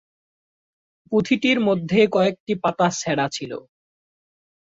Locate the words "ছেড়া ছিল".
2.93-3.51